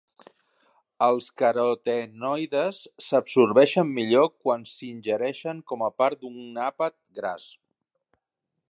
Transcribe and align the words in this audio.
Els 1.07 1.27
carotenoides 1.41 2.79
s'absorbeixen 3.09 3.93
millor 3.99 4.27
quan 4.33 4.67
s'ingereixen 4.73 5.61
com 5.73 5.87
a 5.91 5.95
part 6.03 6.23
d'un 6.25 6.61
àpat 6.71 6.99
gras. 7.21 7.47